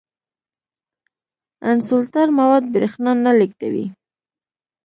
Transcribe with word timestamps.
انسولټر 1.71 2.27
مواد 2.39 2.63
برېښنا 2.73 3.11
نه 3.25 3.31
لیږدوي. 3.39 3.85